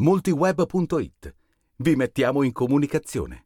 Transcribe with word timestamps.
multiweb.it. 0.00 1.34
Vi 1.76 1.94
mettiamo 1.94 2.42
in 2.42 2.52
comunicazione. 2.52 3.44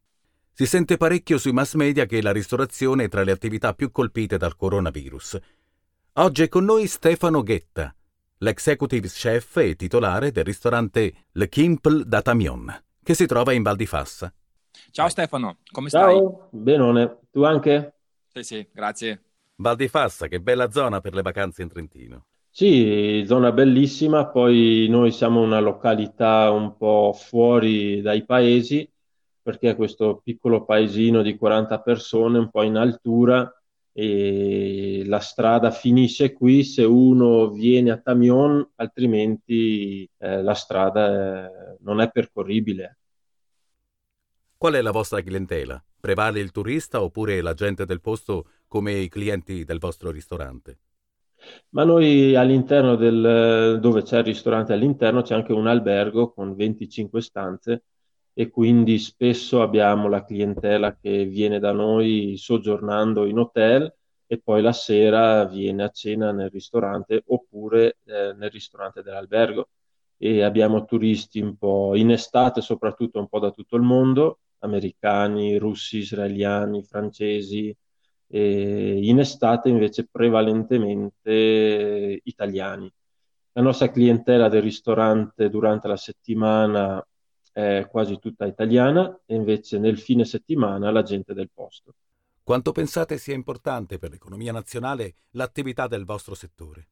Si 0.53 0.65
sente 0.65 0.95
parecchio 0.95 1.37
sui 1.37 1.51
mass 1.51 1.73
media 1.73 2.05
che 2.05 2.21
la 2.21 2.31
ristorazione 2.31 3.03
è 3.03 3.07
tra 3.09 3.23
le 3.23 3.31
attività 3.31 3.73
più 3.73 3.91
colpite 3.91 4.37
dal 4.37 4.55
coronavirus. 4.55 5.37
Oggi 6.13 6.43
è 6.43 6.47
con 6.47 6.63
noi 6.63 6.87
Stefano 6.87 7.43
Ghetta, 7.43 7.93
l'executive 8.37 9.09
chef 9.09 9.57
e 9.57 9.75
titolare 9.75 10.31
del 10.31 10.45
ristorante 10.45 11.25
Le 11.31 11.49
Kimple 11.49 12.03
da 12.05 12.21
Tamion, 12.21 12.73
che 13.03 13.13
si 13.15 13.25
trova 13.25 13.51
in 13.51 13.61
Val 13.61 13.75
di 13.75 13.85
Fassa. 13.85 14.33
Ciao 14.91 15.09
Stefano, 15.09 15.57
come 15.69 15.89
Ciao. 15.89 16.01
stai? 16.03 16.15
Ciao, 16.15 16.47
benone. 16.51 17.17
Tu 17.31 17.43
anche? 17.43 17.95
Sì, 18.33 18.43
sì, 18.43 18.67
grazie. 18.71 19.23
Val 19.55 19.75
di 19.75 19.89
Fassa, 19.89 20.27
che 20.27 20.39
bella 20.39 20.71
zona 20.71 21.01
per 21.01 21.15
le 21.15 21.21
vacanze 21.21 21.63
in 21.63 21.67
Trentino. 21.67 22.27
Sì, 22.57 23.25
zona 23.27 23.51
bellissima, 23.51 24.29
poi 24.29 24.87
noi 24.89 25.11
siamo 25.11 25.41
una 25.41 25.59
località 25.59 26.49
un 26.51 26.77
po' 26.77 27.11
fuori 27.11 27.99
dai 27.99 28.23
paesi, 28.23 28.89
perché 29.41 29.71
è 29.71 29.75
questo 29.75 30.21
piccolo 30.23 30.63
paesino 30.63 31.21
di 31.21 31.35
40 31.35 31.81
persone, 31.81 32.37
un 32.37 32.49
po' 32.49 32.63
in 32.63 32.77
altura, 32.77 33.53
e 33.91 35.03
la 35.05 35.19
strada 35.19 35.69
finisce 35.69 36.31
qui 36.31 36.63
se 36.63 36.85
uno 36.85 37.49
viene 37.49 37.91
a 37.91 37.97
Tamion, 37.97 38.65
altrimenti 38.75 40.09
eh, 40.17 40.41
la 40.41 40.53
strada 40.53 41.47
eh, 41.47 41.77
non 41.81 41.99
è 41.99 42.09
percorribile. 42.09 42.99
Qual 44.55 44.75
è 44.75 44.81
la 44.81 44.91
vostra 44.91 45.21
clientela? 45.21 45.83
Prevale 45.99 46.39
il 46.39 46.51
turista 46.51 47.01
oppure 47.01 47.41
la 47.41 47.53
gente 47.53 47.83
del 47.83 47.99
posto 47.99 48.47
come 48.69 48.93
i 48.93 49.09
clienti 49.09 49.65
del 49.65 49.79
vostro 49.79 50.09
ristorante? 50.09 50.77
Ma 51.69 51.83
noi 51.83 52.35
all'interno 52.35 52.95
del, 52.95 53.79
dove 53.81 54.01
c'è 54.03 54.19
il 54.19 54.23
ristorante 54.23 54.73
all'interno 54.73 55.21
c'è 55.21 55.35
anche 55.35 55.53
un 55.53 55.67
albergo 55.67 56.31
con 56.33 56.55
25 56.55 57.21
stanze 57.21 57.83
e 58.33 58.49
quindi 58.49 58.97
spesso 58.99 59.61
abbiamo 59.61 60.07
la 60.09 60.23
clientela 60.23 60.95
che 60.95 61.25
viene 61.25 61.59
da 61.59 61.71
noi 61.71 62.35
soggiornando 62.37 63.25
in 63.25 63.39
hotel 63.39 63.93
e 64.27 64.39
poi 64.41 64.61
la 64.61 64.73
sera 64.73 65.45
viene 65.45 65.83
a 65.83 65.89
cena 65.89 66.31
nel 66.31 66.49
ristorante 66.49 67.23
oppure 67.27 67.97
eh, 68.05 68.33
nel 68.33 68.49
ristorante 68.49 69.01
dell'albergo. 69.03 69.69
E 70.17 70.43
abbiamo 70.43 70.85
turisti 70.85 71.39
un 71.41 71.57
po' 71.57 71.95
in 71.95 72.09
estate 72.11 72.61
soprattutto 72.61 73.19
un 73.19 73.27
po' 73.27 73.39
da 73.39 73.51
tutto 73.51 73.75
il 73.75 73.81
mondo, 73.83 74.39
americani, 74.59 75.57
russi, 75.57 75.97
israeliani, 75.97 76.83
francesi, 76.83 77.75
e 78.27 78.99
in 79.03 79.19
estate 79.19 79.69
invece 79.69 80.07
prevalentemente 80.09 82.21
italiani. 82.23 82.91
La 83.53 83.61
nostra 83.61 83.89
clientela 83.89 84.49
del 84.49 84.61
ristorante 84.61 85.49
durante 85.49 85.87
la 85.87 85.97
settimana 85.97 87.05
è 87.51 87.87
quasi 87.89 88.19
tutta 88.19 88.45
italiana 88.45 89.17
e 89.25 89.35
invece 89.35 89.79
nel 89.79 89.97
fine 89.97 90.25
settimana 90.25 90.91
la 90.91 91.03
gente 91.03 91.33
del 91.33 91.49
posto. 91.53 91.93
Quanto 92.43 92.73
pensate 92.73 93.17
sia 93.17 93.33
importante 93.33 93.97
per 93.97 94.11
l'economia 94.11 94.51
nazionale 94.51 95.15
l'attività 95.31 95.87
del 95.87 96.03
vostro 96.03 96.35
settore? 96.35 96.89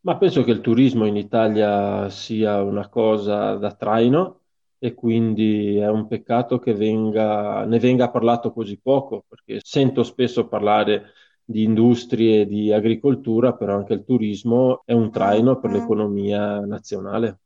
Ma 0.00 0.18
penso 0.18 0.44
che 0.44 0.50
il 0.50 0.60
turismo 0.60 1.06
in 1.06 1.16
Italia 1.16 2.10
sia 2.10 2.62
una 2.62 2.90
cosa 2.90 3.54
da 3.54 3.72
traino 3.72 4.43
e 4.84 4.92
quindi 4.92 5.76
è 5.78 5.88
un 5.88 6.06
peccato 6.06 6.58
che 6.58 6.74
venga, 6.74 7.64
ne 7.64 7.78
venga 7.78 8.10
parlato 8.10 8.52
così 8.52 8.78
poco, 8.78 9.24
perché 9.26 9.60
sento 9.62 10.02
spesso 10.02 10.46
parlare 10.46 11.12
di 11.42 11.62
industrie 11.62 12.42
e 12.42 12.46
di 12.46 12.70
agricoltura, 12.70 13.54
però 13.54 13.76
anche 13.76 13.94
il 13.94 14.04
turismo 14.04 14.82
è 14.84 14.92
un 14.92 15.10
traino 15.10 15.58
per 15.58 15.70
l'economia 15.70 16.60
nazionale. 16.60 17.38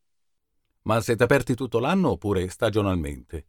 Ma 0.83 1.00
siete 1.00 1.22
aperti 1.22 1.55
tutto 1.55 1.78
l'anno 1.78 2.11
oppure 2.11 2.48
stagionalmente? 2.48 3.47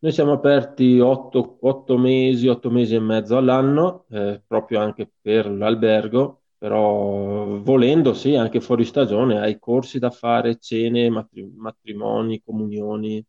Noi 0.00 0.12
siamo 0.12 0.34
aperti 0.34 1.00
otto, 1.00 1.58
otto 1.62 1.98
mesi, 1.98 2.46
otto 2.46 2.70
mesi 2.70 2.94
e 2.94 3.00
mezzo 3.00 3.36
all'anno, 3.36 4.04
eh, 4.10 4.40
proprio 4.46 4.78
anche 4.78 5.10
per 5.20 5.50
l'albergo, 5.50 6.42
però 6.58 7.58
volendo 7.60 8.14
sì, 8.14 8.34
anche 8.34 8.60
fuori 8.60 8.84
stagione, 8.84 9.38
hai 9.40 9.58
corsi 9.58 9.98
da 9.98 10.10
fare, 10.10 10.58
cene, 10.58 11.08
matri- 11.08 11.50
matrimoni, 11.56 12.42
comunioni. 12.44 13.24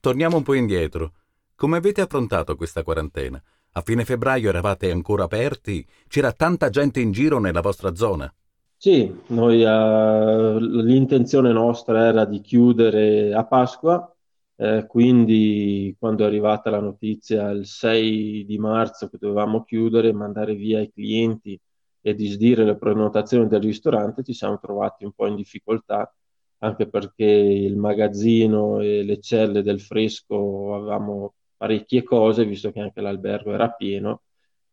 Torniamo 0.00 0.38
un 0.38 0.42
po' 0.42 0.54
indietro. 0.54 1.12
Come 1.54 1.76
avete 1.76 2.00
affrontato 2.00 2.56
questa 2.56 2.82
quarantena? 2.82 3.40
A 3.72 3.82
fine 3.82 4.04
febbraio 4.04 4.48
eravate 4.48 4.90
ancora 4.90 5.24
aperti? 5.24 5.86
C'era 6.08 6.32
tanta 6.32 6.70
gente 6.70 7.00
in 7.00 7.12
giro 7.12 7.38
nella 7.38 7.60
vostra 7.60 7.94
zona? 7.94 8.32
Sì, 8.80 9.12
noi, 9.28 9.62
uh, 9.64 10.58
l'intenzione 10.58 11.52
nostra 11.52 12.06
era 12.06 12.24
di 12.24 12.40
chiudere 12.40 13.34
a 13.34 13.44
Pasqua, 13.44 14.14
eh, 14.54 14.86
quindi 14.86 15.96
quando 15.98 16.22
è 16.24 16.26
arrivata 16.28 16.70
la 16.70 16.78
notizia 16.80 17.50
il 17.50 17.66
6 17.66 18.44
di 18.44 18.56
marzo 18.58 19.08
che 19.08 19.18
dovevamo 19.18 19.64
chiudere, 19.64 20.12
mandare 20.12 20.54
via 20.54 20.80
i 20.80 20.92
clienti 20.92 21.60
e 22.08 22.14
disdire 22.14 22.64
le 22.64 22.76
prenotazioni 22.76 23.46
del 23.48 23.60
ristorante, 23.60 24.22
ci 24.22 24.32
siamo 24.32 24.58
trovati 24.58 25.04
un 25.04 25.12
po' 25.12 25.26
in 25.26 25.36
difficoltà, 25.36 26.12
anche 26.58 26.88
perché 26.88 27.24
il 27.24 27.76
magazzino 27.76 28.80
e 28.80 29.02
le 29.02 29.20
celle 29.20 29.62
del 29.62 29.80
fresco 29.80 30.74
avevamo 30.74 31.34
parecchie 31.56 32.02
cose, 32.02 32.46
visto 32.46 32.72
che 32.72 32.80
anche 32.80 33.00
l'albergo 33.00 33.52
era 33.52 33.70
pieno, 33.70 34.22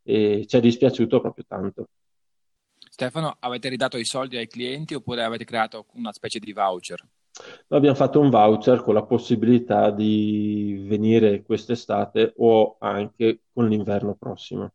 e 0.04 0.46
ci 0.48 0.58
è 0.58 0.60
dispiaciuto 0.62 1.20
proprio 1.20 1.44
tanto. 1.48 1.88
Stefano, 2.78 3.36
avete 3.40 3.68
ridato 3.68 3.98
i 3.98 4.06
soldi 4.06 4.38
ai 4.38 4.48
clienti 4.48 4.94
oppure 4.94 5.24
avete 5.24 5.44
creato 5.44 5.88
una 5.94 6.14
specie 6.14 6.40
di 6.40 6.54
voucher? 6.54 7.06
Noi 7.68 7.80
abbiamo 7.80 7.98
fatto 7.98 8.22
un 8.22 8.30
voucher 8.30 8.82
con 8.82 8.94
la 8.94 9.04
possibilità 9.04 9.92
di 9.92 10.86
venire 10.88 11.44
quest'estate 11.44 12.34
o 12.38 12.78
anche 12.80 13.42
con 13.52 13.68
l'inverno 13.68 14.16
prossimo. 14.16 14.72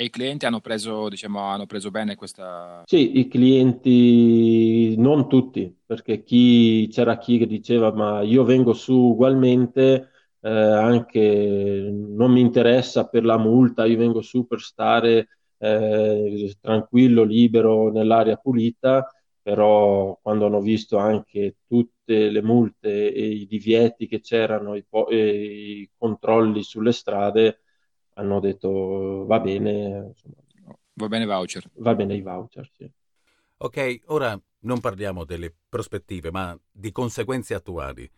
E 0.00 0.04
i 0.04 0.08
clienti 0.08 0.46
hanno 0.46 0.60
preso, 0.60 1.10
diciamo, 1.10 1.40
hanno 1.40 1.66
preso 1.66 1.90
bene 1.90 2.14
questa... 2.14 2.82
Sì, 2.86 3.18
i 3.18 3.28
clienti 3.28 4.94
non 4.96 5.28
tutti, 5.28 5.76
perché 5.84 6.22
chi, 6.22 6.88
c'era 6.90 7.18
chi 7.18 7.36
che 7.36 7.46
diceva 7.46 7.92
ma 7.92 8.22
io 8.22 8.42
vengo 8.44 8.72
su 8.72 8.94
ugualmente, 8.94 10.08
eh, 10.40 10.48
anche 10.48 11.90
non 11.92 12.32
mi 12.32 12.40
interessa 12.40 13.08
per 13.08 13.26
la 13.26 13.36
multa, 13.36 13.84
io 13.84 13.98
vengo 13.98 14.22
su 14.22 14.46
per 14.46 14.62
stare 14.62 15.28
eh, 15.58 16.56
tranquillo, 16.62 17.22
libero 17.22 17.92
nell'aria 17.92 18.36
pulita, 18.36 19.06
però 19.42 20.18
quando 20.22 20.46
hanno 20.46 20.62
visto 20.62 20.96
anche 20.96 21.56
tutte 21.66 22.30
le 22.30 22.42
multe 22.42 23.12
e 23.12 23.26
i 23.26 23.46
divieti 23.46 24.06
che 24.06 24.20
c'erano, 24.20 24.76
i, 24.76 24.82
po- 24.82 25.08
i 25.10 25.86
controlli 25.98 26.62
sulle 26.62 26.92
strade, 26.92 27.60
hanno 28.14 28.40
detto 28.40 29.24
va 29.26 29.40
bene. 29.40 30.06
Insomma, 30.08 30.34
va 30.94 31.08
bene 31.08 31.26
voucher. 31.26 31.70
Va 31.74 31.94
bene 31.94 32.14
i 32.14 32.22
voucher, 32.22 32.68
sì. 32.76 32.90
Ok, 33.58 34.00
ora 34.06 34.40
non 34.60 34.80
parliamo 34.80 35.24
delle 35.24 35.54
prospettive, 35.68 36.30
ma 36.30 36.58
di 36.70 36.92
conseguenze 36.92 37.54
attuali. 37.54 38.10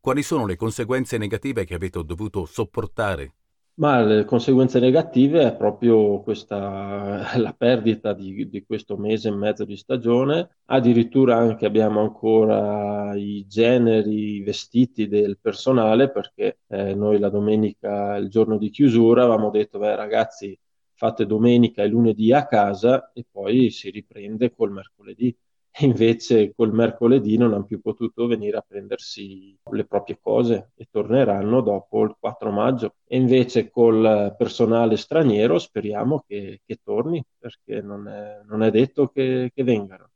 Quali 0.00 0.22
sono 0.22 0.46
le 0.46 0.56
conseguenze 0.56 1.18
negative 1.18 1.64
che 1.64 1.74
avete 1.74 2.02
dovuto 2.04 2.44
sopportare 2.44 3.34
ma 3.78 4.00
le 4.02 4.24
conseguenze 4.24 4.78
negative 4.80 5.42
è 5.42 5.56
proprio 5.56 6.20
questa, 6.22 7.36
la 7.36 7.54
perdita 7.56 8.12
di, 8.14 8.48
di, 8.48 8.64
questo 8.64 8.96
mese 8.96 9.28
e 9.28 9.32
mezzo 9.32 9.64
di 9.64 9.76
stagione. 9.76 10.58
Addirittura 10.66 11.36
anche 11.36 11.66
abbiamo 11.66 12.00
ancora 12.00 13.14
i 13.14 13.44
generi, 13.46 14.36
i 14.36 14.42
vestiti 14.42 15.08
del 15.08 15.38
personale, 15.40 16.10
perché 16.10 16.60
eh, 16.68 16.94
noi 16.94 17.18
la 17.18 17.28
domenica, 17.28 18.16
il 18.16 18.28
giorno 18.30 18.56
di 18.58 18.70
chiusura, 18.70 19.22
avevamo 19.24 19.50
detto, 19.50 19.78
beh 19.78 19.94
ragazzi, 19.96 20.58
fate 20.94 21.26
domenica 21.26 21.82
e 21.82 21.88
lunedì 21.88 22.32
a 22.32 22.46
casa 22.46 23.12
e 23.12 23.26
poi 23.30 23.70
si 23.70 23.90
riprende 23.90 24.54
col 24.54 24.72
mercoledì 24.72 25.36
invece 25.80 26.54
col 26.54 26.72
mercoledì 26.72 27.36
non 27.36 27.52
hanno 27.52 27.64
più 27.64 27.80
potuto 27.80 28.26
venire 28.26 28.56
a 28.56 28.64
prendersi 28.66 29.56
le 29.70 29.84
proprie 29.84 30.18
cose 30.20 30.70
e 30.74 30.88
torneranno 30.90 31.60
dopo 31.60 32.02
il 32.04 32.16
4 32.18 32.50
maggio. 32.50 32.94
E 33.06 33.16
invece 33.16 33.68
col 33.68 34.34
personale 34.38 34.96
straniero 34.96 35.58
speriamo 35.58 36.24
che, 36.26 36.62
che 36.64 36.80
torni 36.82 37.22
perché 37.38 37.82
non 37.82 38.08
è, 38.08 38.40
non 38.46 38.62
è 38.62 38.70
detto 38.70 39.08
che, 39.08 39.50
che, 39.54 39.62
vengano. 39.64 40.10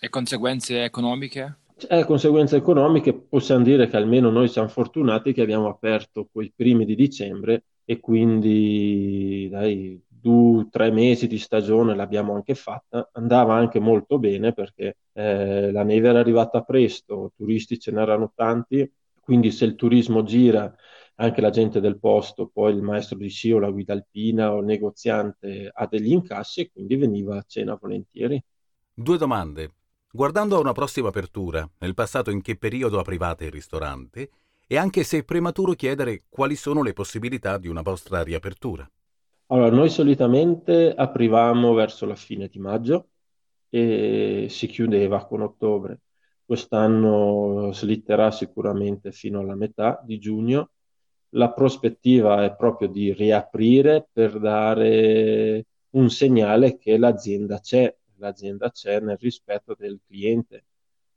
E 0.00 0.08
conseguenze 0.08 0.82
economiche? 0.82 1.58
Eh, 1.88 2.04
conseguenze 2.04 2.56
economiche 2.56 3.14
possiamo 3.14 3.62
dire 3.62 3.88
che 3.88 3.96
almeno 3.96 4.30
noi 4.30 4.48
siamo 4.48 4.68
fortunati 4.68 5.32
che 5.32 5.42
abbiamo 5.42 5.68
aperto 5.68 6.28
quei 6.30 6.52
primi 6.54 6.84
di 6.84 6.96
dicembre 6.96 7.62
e 7.84 8.00
quindi 8.00 9.48
dai, 9.48 10.00
due, 10.28 10.68
tre 10.70 10.90
mesi 10.90 11.26
di 11.26 11.38
stagione 11.38 11.94
l'abbiamo 11.94 12.34
anche 12.34 12.54
fatta, 12.54 13.08
andava 13.12 13.54
anche 13.54 13.80
molto 13.80 14.18
bene 14.18 14.52
perché 14.52 14.98
eh, 15.12 15.72
la 15.72 15.82
neve 15.82 16.08
era 16.08 16.18
arrivata 16.18 16.62
presto, 16.62 17.32
turisti 17.34 17.78
ce 17.78 17.92
n'erano 17.92 18.32
tanti, 18.34 18.90
quindi 19.22 19.50
se 19.50 19.64
il 19.64 19.74
turismo 19.74 20.22
gira 20.24 20.74
anche 21.16 21.40
la 21.40 21.50
gente 21.50 21.80
del 21.80 21.98
posto, 21.98 22.50
poi 22.52 22.74
il 22.74 22.82
maestro 22.82 23.16
di 23.16 23.28
sci 23.28 23.50
o 23.52 23.58
la 23.58 23.70
guida 23.70 23.94
alpina 23.94 24.52
o 24.52 24.58
il 24.58 24.66
negoziante 24.66 25.70
ha 25.72 25.86
degli 25.86 26.12
incassi 26.12 26.60
e 26.60 26.70
quindi 26.70 26.96
veniva 26.96 27.38
a 27.38 27.44
cena 27.46 27.76
volentieri. 27.80 28.40
Due 28.94 29.16
domande. 29.16 29.72
Guardando 30.10 30.56
a 30.56 30.60
una 30.60 30.72
prossima 30.72 31.08
apertura, 31.08 31.68
nel 31.78 31.94
passato 31.94 32.30
in 32.30 32.40
che 32.40 32.56
periodo 32.56 32.98
aprivate 32.98 33.46
il 33.46 33.50
ristorante 33.50 34.30
e 34.66 34.76
anche 34.76 35.02
se 35.02 35.18
è 35.18 35.24
prematuro 35.24 35.72
chiedere 35.72 36.24
quali 36.28 36.54
sono 36.54 36.82
le 36.82 36.92
possibilità 36.92 37.58
di 37.58 37.68
una 37.68 37.82
vostra 37.82 38.22
riapertura. 38.22 38.88
Allora, 39.50 39.70
noi 39.70 39.88
solitamente 39.88 40.92
aprivamo 40.94 41.72
verso 41.72 42.04
la 42.04 42.14
fine 42.14 42.48
di 42.48 42.58
maggio 42.58 43.08
e 43.70 44.46
si 44.50 44.66
chiudeva 44.66 45.24
con 45.26 45.40
ottobre. 45.40 46.00
Quest'anno 46.44 47.72
slitterà 47.72 48.30
sicuramente 48.30 49.10
fino 49.10 49.40
alla 49.40 49.54
metà 49.54 50.02
di 50.04 50.18
giugno. 50.18 50.70
La 51.30 51.50
prospettiva 51.52 52.44
è 52.44 52.54
proprio 52.56 52.88
di 52.88 53.12
riaprire 53.12 54.06
per 54.12 54.38
dare 54.38 55.64
un 55.90 56.10
segnale 56.10 56.76
che 56.76 56.98
l'azienda 56.98 57.58
c'è, 57.60 57.94
l'azienda 58.16 58.70
c'è 58.70 59.00
nel 59.00 59.16
rispetto 59.18 59.74
del 59.78 59.98
cliente, 60.06 60.64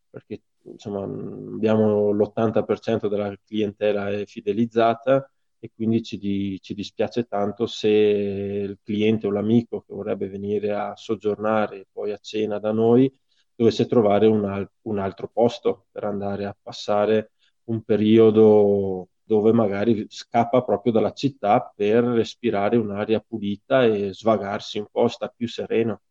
perché 0.10 0.42
insomma 0.64 1.04
abbiamo 1.04 2.12
l'80% 2.12 3.08
della 3.10 3.36
clientela 3.46 4.10
è 4.10 4.26
fidelizzata 4.26 5.30
e 5.64 5.70
quindi 5.76 6.02
ci, 6.02 6.18
di, 6.18 6.60
ci, 6.60 6.74
dispiace 6.74 7.28
tanto 7.28 7.68
se 7.68 7.88
il 7.88 8.80
cliente 8.84 9.28
o 9.28 9.32
l'amico 9.32 9.82
che 9.82 9.94
vorrebbe 9.94 10.28
venire 10.28 10.74
a 10.74 10.96
soggiornare 10.96 11.86
poi 11.92 12.12
a 12.12 12.18
cena 12.18 12.58
da 12.58 12.72
noi 12.72 13.14
dovesse 13.56 13.86
trovare 13.86 14.26
un, 14.26 14.44
al- 14.46 14.70
un 14.84 14.98
altro 14.98 15.30
posto 15.32 15.86
per 15.92 16.06
andare 16.06 16.46
a 16.46 16.58
passare 16.60 17.34
un 17.66 17.84
periodo 17.84 19.10
dove 19.22 19.52
magari 19.54 20.08
scappa 20.10 20.64
proprio 20.64 20.92
dalla 20.92 21.14
città 21.14 21.72
per 21.74 22.04
respirare 22.06 22.76
un'aria 22.76 23.20
pulita 23.20 23.84
e 23.84 24.14
svagarsi 24.14 24.80
un 24.80 24.88
po', 24.92 25.08
sta 25.08 25.28
più 25.30 25.48
sereno. 25.48 26.02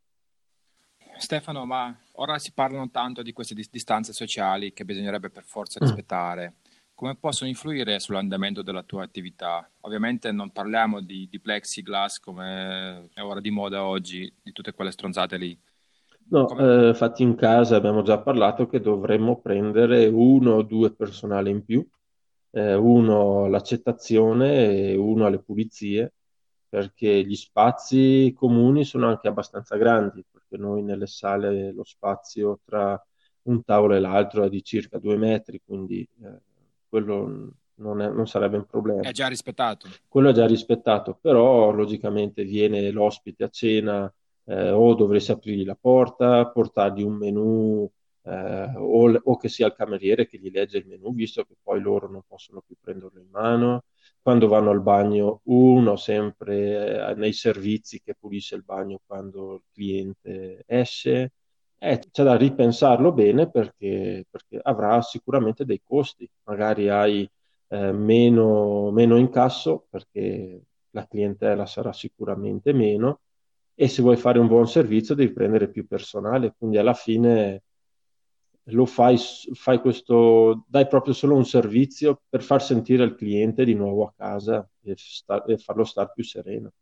Stefano, 1.16 1.66
ma 1.66 1.94
ora 2.12 2.38
si 2.38 2.52
parlano 2.52 2.88
tanto 2.90 3.22
di 3.22 3.32
queste 3.32 3.54
distanze 3.54 4.12
sociali 4.12 4.72
che 4.72 4.84
bisognerebbe 4.84 5.28
per 5.28 5.42
forza 5.44 5.84
mm. 5.84 5.88
Come 7.00 7.16
possono 7.16 7.48
influire 7.48 7.98
sull'andamento 7.98 8.60
della 8.60 8.82
tua 8.82 9.02
attività? 9.04 9.66
Ovviamente 9.84 10.32
non 10.32 10.52
parliamo 10.52 11.00
di, 11.00 11.26
di 11.30 11.40
plexiglass 11.40 12.18
come 12.18 13.08
è 13.14 13.22
ora 13.22 13.40
di 13.40 13.50
moda 13.50 13.86
oggi, 13.86 14.30
di 14.42 14.52
tutte 14.52 14.74
quelle 14.74 14.90
stronzate 14.90 15.38
lì, 15.38 15.58
No, 16.32 16.46
Come... 16.46 16.90
eh, 16.90 16.94
fatti 16.94 17.22
in 17.24 17.34
casa 17.34 17.74
abbiamo 17.76 18.02
già 18.02 18.20
parlato 18.20 18.66
che 18.68 18.80
dovremmo 18.80 19.40
prendere 19.40 20.06
uno 20.06 20.52
o 20.54 20.62
due 20.62 20.94
personale 20.94 21.50
in 21.50 21.64
più, 21.64 21.84
eh, 22.50 22.74
uno 22.74 23.44
all'accettazione 23.44 24.90
e 24.92 24.96
uno 24.96 25.26
alle 25.26 25.40
pulizie, 25.42 26.14
perché 26.68 27.24
gli 27.24 27.34
spazi 27.34 28.32
comuni 28.36 28.84
sono 28.84 29.08
anche 29.08 29.26
abbastanza 29.28 29.76
grandi, 29.76 30.24
perché 30.30 30.56
noi 30.56 30.82
nelle 30.82 31.06
sale 31.08 31.72
lo 31.72 31.82
spazio 31.84 32.60
tra 32.64 33.02
un 33.42 33.64
tavolo 33.64 33.94
e 33.96 34.00
l'altro 34.00 34.44
è 34.44 34.48
di 34.48 34.62
circa 34.62 34.98
due 34.98 35.16
metri, 35.16 35.60
quindi 35.64 36.08
eh, 36.22 36.40
quello 36.90 37.54
non, 37.76 38.02
è, 38.02 38.08
non, 38.10 38.26
sarebbe 38.26 38.56
un 38.56 38.66
problema. 38.66 39.00
È 39.00 39.12
già 39.12 39.28
rispettato. 39.28 39.88
Quello 40.08 40.30
è 40.30 40.32
già 40.32 40.46
rispettato, 40.46 41.16
però 41.18 41.70
logicamente 41.70 42.44
viene 42.44 42.90
l'ospite 42.90 43.44
a 43.44 43.48
cena 43.48 44.12
eh, 44.44 44.70
o 44.70 44.94
dovresti 44.94 45.30
aprirgli 45.30 45.64
la 45.64 45.78
porta, 45.80 46.46
portargli 46.48 47.02
un 47.02 47.14
menù 47.14 47.90
eh, 48.22 48.72
o, 48.76 49.12
o, 49.22 49.36
che 49.36 49.48
sia 49.48 49.66
il 49.66 49.74
cameriere 49.74 50.26
che 50.26 50.38
gli 50.38 50.50
legge 50.50 50.78
il 50.78 50.86
menù, 50.86 51.14
visto 51.14 51.44
che 51.44 51.56
poi 51.62 51.80
loro 51.80 52.10
non 52.10 52.22
possono 52.26 52.62
più 52.66 52.76
prenderlo 52.78 53.20
in 53.20 53.28
mano. 53.30 53.84
Quando 54.20 54.48
vanno 54.48 54.70
al 54.70 54.82
bagno, 54.82 55.40
uno 55.44 55.96
sempre 55.96 57.10
eh, 57.10 57.14
nei 57.14 57.32
servizi 57.32 58.02
che 58.02 58.14
pulisce 58.18 58.54
il 58.56 58.64
bagno 58.64 59.00
quando 59.06 59.54
il 59.54 59.62
cliente 59.72 60.64
esce. 60.66 61.32
Eh, 61.82 61.98
c'è 62.10 62.22
da 62.22 62.36
ripensarlo 62.36 63.10
bene 63.10 63.50
perché, 63.50 64.26
perché, 64.30 64.60
avrà 64.62 65.00
sicuramente 65.00 65.64
dei 65.64 65.80
costi. 65.82 66.28
Magari 66.44 66.90
hai 66.90 67.28
eh, 67.68 67.92
meno, 67.92 68.90
meno 68.90 69.16
incasso 69.16 69.86
perché 69.88 70.60
la 70.90 71.06
clientela 71.06 71.64
sarà 71.66 71.92
sicuramente 71.92 72.72
meno 72.74 73.20
e 73.74 73.88
se 73.88 74.02
vuoi 74.02 74.16
fare 74.16 74.38
un 74.38 74.46
buon 74.46 74.68
servizio 74.68 75.14
devi 75.14 75.32
prendere 75.32 75.70
più 75.70 75.86
personale, 75.86 76.54
quindi 76.58 76.76
alla 76.76 76.92
fine 76.92 77.62
lo 78.64 78.84
fai, 78.84 79.16
fai 79.54 79.80
questo, 79.80 80.64
dai 80.68 80.86
proprio 80.86 81.14
solo 81.14 81.34
un 81.34 81.46
servizio 81.46 82.20
per 82.28 82.42
far 82.42 82.62
sentire 82.62 83.04
il 83.04 83.14
cliente 83.14 83.64
di 83.64 83.74
nuovo 83.74 84.04
a 84.04 84.12
casa 84.14 84.68
e, 84.82 84.94
sta, 84.98 85.42
e 85.44 85.56
farlo 85.56 85.84
stare 85.84 86.10
più 86.14 86.24
sereno. 86.24 86.72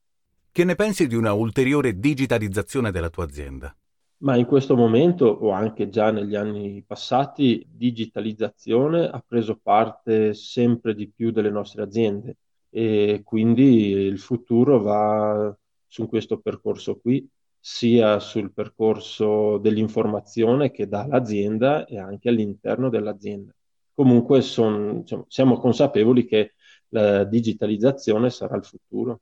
Che 0.50 0.64
ne 0.64 0.74
pensi 0.74 1.06
di 1.06 1.14
una 1.14 1.32
ulteriore 1.34 1.98
digitalizzazione 2.00 2.90
della 2.90 3.10
tua 3.10 3.24
azienda? 3.24 3.72
Ma 4.20 4.36
in 4.36 4.46
questo 4.46 4.74
momento, 4.76 5.26
o 5.26 5.50
anche 5.50 5.88
già 5.88 6.10
negli 6.10 6.34
anni 6.34 6.82
passati, 6.84 7.64
digitalizzazione 7.70 9.06
ha 9.08 9.22
preso 9.24 9.56
parte 9.62 10.34
sempre 10.34 10.94
di 10.94 11.08
più 11.08 11.30
delle 11.30 11.50
nostre 11.50 11.82
aziende 11.82 12.36
e 12.68 13.22
quindi 13.24 13.90
il 13.90 14.18
futuro 14.18 14.80
va 14.82 15.56
su 15.86 16.08
questo 16.08 16.40
percorso 16.40 16.98
qui, 16.98 17.28
sia 17.60 18.18
sul 18.18 18.52
percorso 18.52 19.58
dell'informazione 19.58 20.70
che 20.72 20.88
dà 20.88 21.06
l'azienda 21.06 21.84
e 21.86 21.98
anche 21.98 22.28
all'interno 22.28 22.88
dell'azienda. 22.88 23.52
Comunque 23.94 24.40
son, 24.42 25.00
diciamo, 25.00 25.26
siamo 25.28 25.58
consapevoli 25.58 26.24
che 26.26 26.54
la 26.88 27.24
digitalizzazione 27.24 28.30
sarà 28.30 28.56
il 28.56 28.64
futuro. 28.64 29.20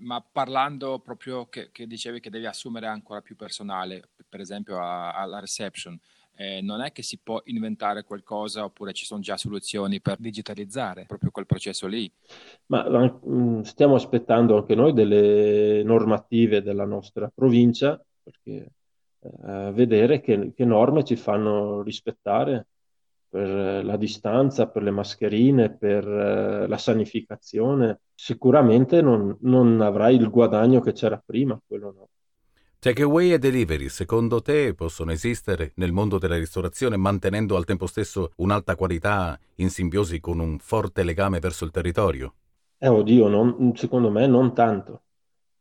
Ma 0.00 0.20
parlando 0.20 0.98
proprio 0.98 1.46
che, 1.46 1.70
che 1.72 1.86
dicevi 1.86 2.20
che 2.20 2.30
devi 2.30 2.46
assumere 2.46 2.86
ancora 2.86 3.20
più 3.20 3.36
personale, 3.36 4.10
per 4.28 4.40
esempio 4.40 4.78
alla 4.80 5.40
reception, 5.40 5.98
eh, 6.40 6.62
non 6.62 6.80
è 6.80 6.90
che 6.90 7.02
si 7.02 7.18
può 7.22 7.42
inventare 7.44 8.02
qualcosa 8.02 8.64
oppure 8.64 8.94
ci 8.94 9.04
sono 9.04 9.20
già 9.20 9.36
soluzioni 9.36 10.00
per 10.00 10.16
digitalizzare 10.18 11.04
proprio 11.06 11.30
quel 11.30 11.44
processo 11.44 11.86
lì? 11.86 12.10
Ma 12.66 12.88
mm, 12.88 13.60
stiamo 13.60 13.94
aspettando 13.94 14.56
anche 14.56 14.74
noi 14.74 14.94
delle 14.94 15.82
normative 15.82 16.62
della 16.62 16.86
nostra 16.86 17.30
provincia 17.34 18.02
perché 18.22 18.72
eh, 19.20 19.70
vedere 19.74 20.20
che, 20.20 20.52
che, 20.54 20.64
norme 20.64 21.04
ci 21.04 21.16
fanno 21.16 21.82
rispettare 21.82 22.68
per 23.30 23.84
la 23.84 23.96
distanza, 23.96 24.66
per 24.68 24.82
le 24.82 24.90
mascherine, 24.90 25.70
per 25.70 26.06
eh, 26.06 26.66
la 26.66 26.78
sanificazione. 26.78 28.00
Sicuramente 28.12 29.00
non, 29.00 29.36
non 29.42 29.80
avrai 29.80 30.16
il 30.16 30.28
guadagno 30.28 30.80
che 30.80 30.92
c'era 30.92 31.22
prima, 31.24 31.58
quello 31.64 31.94
no. 31.96 32.08
Takeaway 32.80 33.32
e 33.32 33.38
delivery, 33.38 33.88
secondo 33.88 34.40
te, 34.40 34.74
possono 34.74 35.12
esistere 35.12 35.72
nel 35.76 35.92
mondo 35.92 36.18
della 36.18 36.36
ristorazione 36.36 36.96
mantenendo 36.96 37.56
al 37.56 37.66
tempo 37.66 37.86
stesso 37.86 38.32
un'alta 38.36 38.74
qualità 38.74 39.38
in 39.56 39.70
simbiosi 39.70 40.18
con 40.18 40.38
un 40.40 40.58
forte 40.58 41.04
legame 41.04 41.38
verso 41.38 41.64
il 41.64 41.70
territorio? 41.70 42.34
Eh, 42.78 42.88
oddio, 42.88 43.28
non, 43.28 43.72
secondo 43.76 44.10
me 44.10 44.26
non 44.26 44.54
tanto, 44.54 45.02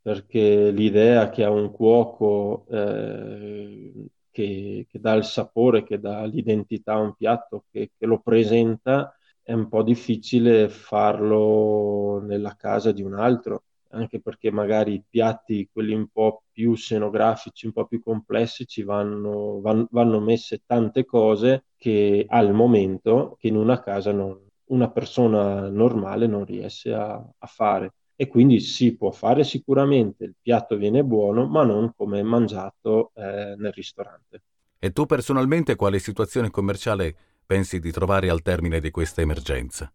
perché 0.02 0.72
l'idea 0.72 1.30
che 1.30 1.44
ha 1.44 1.52
un 1.52 1.72
cuoco 1.72 2.66
eh, 2.70 3.92
che, 4.40 4.86
che, 4.90 5.00
dà 5.00 5.14
il 5.14 5.26
sapore, 5.26 5.84
che 5.84 6.00
dà 6.00 6.24
l'identità 6.26 6.94
a 6.94 7.00
un 7.00 7.14
piatto, 7.16 7.66
che, 7.70 7.92
che 7.98 8.06
lo 8.06 8.20
presenta, 8.20 9.14
è 9.42 9.52
un 9.54 9.68
po' 9.68 9.84
difficile 9.84 10.70
farlo 10.70 12.22
nella 12.24 12.56
casa 12.56 12.92
di 12.94 13.02
un 13.02 13.16
altro 13.16 13.64
anche 13.92 14.22
perché 14.22 14.52
magari 14.52 14.94
i 14.94 15.04
piatti, 15.08 15.68
quelli 15.72 15.96
un 15.96 16.10
po' 16.10 16.44
più 16.52 16.76
scenografici, 16.76 17.66
un 17.66 17.72
po' 17.72 17.88
più 17.88 18.02
complessi, 18.04 18.68
ci 18.68 18.84
vanno, 18.84 19.60
van, 19.62 19.88
vanno 19.90 20.20
messe 20.20 20.62
tante 20.66 21.06
cose 21.06 21.66
che 21.76 22.24
al 22.28 22.54
momento 22.54 23.36
che 23.40 23.48
in 23.48 23.56
una 23.56 23.80
casa 23.82 24.12
non, 24.12 24.40
una 24.66 24.92
persona 24.92 25.70
normale 25.70 26.28
non 26.28 26.46
riesce 26.46 26.94
a, 26.94 27.14
a 27.16 27.48
fare. 27.48 27.94
E 28.22 28.28
quindi 28.28 28.60
si 28.60 28.98
può 28.98 29.12
fare 29.12 29.46
sicuramente, 29.46 30.26
il 30.26 30.36
piatto 30.42 30.76
viene 30.76 31.06
buono, 31.06 31.48
ma 31.48 31.64
non 31.64 31.94
come 31.96 32.22
mangiato 32.22 33.12
eh, 33.16 33.56
nel 33.58 33.72
ristorante. 33.72 34.42
E 34.78 34.92
tu 34.92 35.06
personalmente 35.06 35.76
quale 35.76 36.00
situazione 36.00 36.50
commerciale 36.50 37.16
pensi 37.46 37.80
di 37.80 37.92
trovare 37.92 38.30
al 38.30 38.42
termine 38.42 38.82
di 38.82 38.92
questa 38.92 39.22
emergenza? 39.22 39.92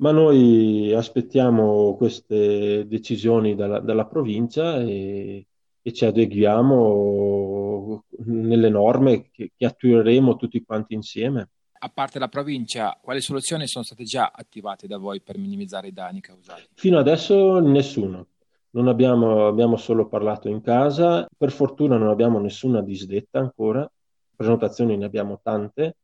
ma 0.00 0.12
noi 0.12 0.92
aspettiamo 0.94 1.94
queste 1.96 2.86
decisioni 2.86 3.54
dalla, 3.54 3.80
dalla 3.80 4.06
provincia 4.06 4.80
e, 4.80 5.46
e, 5.82 5.92
ci 5.92 6.04
adeguiamo 6.06 8.04
nelle 8.26 8.68
norme 8.70 9.30
che, 9.30 9.52
che 9.54 9.66
attueremo 9.66 10.36
tutti 10.36 10.62
quanti 10.64 10.94
insieme. 10.94 11.50
A 11.82 11.88
parte 11.88 12.18
la 12.18 12.28
provincia, 12.28 12.98
quali 13.00 13.20
soluzioni 13.20 13.66
sono 13.66 13.84
state 13.84 14.04
già 14.04 14.32
attivate 14.34 14.86
da 14.86 14.98
voi 14.98 15.20
per 15.20 15.38
minimizzare 15.38 15.88
i 15.88 15.92
danni 15.92 16.20
causati? 16.20 16.68
Fino 16.74 16.98
adesso 16.98 17.58
nessuno. 17.60 18.26
Non 18.72 18.86
abbiamo, 18.86 19.46
abbiamo 19.46 19.76
solo 19.76 20.06
parlato 20.06 20.48
in 20.48 20.60
casa. 20.60 21.26
Per 21.36 21.50
fortuna 21.50 21.96
non 21.96 22.08
abbiamo 22.08 22.38
nessuna 22.38 22.82
disdetta 22.82 23.38
ancora. 23.38 23.90
Prenotazioni 24.36 24.96
ne 24.96 25.04
abbiamo 25.06 25.40
tante 25.42 25.96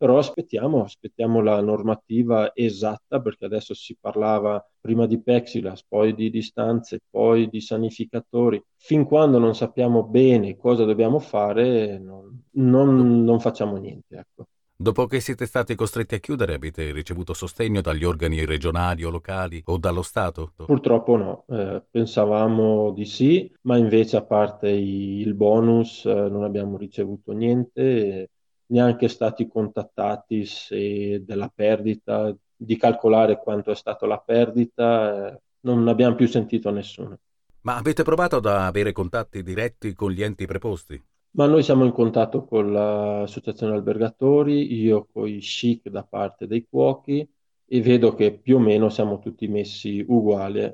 però 0.00 0.16
aspettiamo, 0.16 0.82
aspettiamo 0.82 1.42
la 1.42 1.60
normativa 1.60 2.52
esatta 2.54 3.20
perché 3.20 3.44
adesso 3.44 3.74
si 3.74 3.94
parlava 4.00 4.66
prima 4.80 5.04
di 5.04 5.20
Pexilas, 5.20 5.84
poi 5.86 6.14
di 6.14 6.30
distanze, 6.30 7.00
poi 7.10 7.50
di 7.50 7.60
sanificatori. 7.60 8.64
Fin 8.76 9.04
quando 9.04 9.38
non 9.38 9.54
sappiamo 9.54 10.02
bene 10.04 10.56
cosa 10.56 10.86
dobbiamo 10.86 11.18
fare, 11.18 11.98
non, 11.98 12.44
non, 12.52 13.24
non 13.24 13.40
facciamo 13.40 13.76
niente. 13.76 14.16
Ecco. 14.16 14.46
Dopo 14.82 15.04
che 15.04 15.20
siete 15.20 15.44
stati 15.44 15.74
costretti 15.74 16.14
a 16.14 16.18
chiudere, 16.20 16.54
avete 16.54 16.90
ricevuto 16.90 17.34
sostegno 17.34 17.82
dagli 17.82 18.02
organi 18.02 18.46
regionali 18.46 19.04
o 19.04 19.10
locali 19.10 19.62
o 19.66 19.76
dallo 19.76 20.00
Stato? 20.00 20.52
Purtroppo 20.56 21.16
no, 21.16 21.44
eh, 21.50 21.82
pensavamo 21.90 22.90
di 22.90 23.04
sì, 23.04 23.52
ma 23.64 23.76
invece 23.76 24.16
a 24.16 24.24
parte 24.24 24.70
il 24.70 25.34
bonus 25.34 26.06
eh, 26.06 26.14
non 26.14 26.44
abbiamo 26.44 26.78
ricevuto 26.78 27.32
niente, 27.32 28.30
neanche 28.68 29.08
stati 29.08 29.46
contattati 29.48 30.46
se 30.46 31.22
della 31.26 31.52
perdita, 31.54 32.34
di 32.56 32.76
calcolare 32.78 33.38
quanto 33.38 33.72
è 33.72 33.74
stata 33.74 34.06
la 34.06 34.18
perdita, 34.18 35.28
eh, 35.28 35.40
non 35.60 35.88
abbiamo 35.88 36.14
più 36.14 36.26
sentito 36.26 36.70
nessuno. 36.70 37.18
Ma 37.64 37.76
avete 37.76 38.02
provato 38.02 38.36
ad 38.36 38.46
avere 38.46 38.92
contatti 38.92 39.42
diretti 39.42 39.92
con 39.92 40.10
gli 40.10 40.22
enti 40.22 40.46
preposti? 40.46 40.98
Ma 41.32 41.46
noi 41.46 41.62
siamo 41.62 41.84
in 41.84 41.92
contatto 41.92 42.44
con 42.44 42.72
l'associazione 42.72 43.74
albergatori, 43.74 44.74
io 44.74 45.06
con 45.12 45.28
i 45.28 45.40
SCIC 45.40 45.88
da 45.88 46.02
parte 46.02 46.46
dei 46.48 46.66
cuochi 46.68 47.26
e 47.66 47.80
vedo 47.80 48.14
che 48.14 48.36
più 48.36 48.56
o 48.56 48.58
meno 48.58 48.88
siamo 48.88 49.20
tutti 49.20 49.46
messi 49.46 50.04
uguali. 50.06 50.72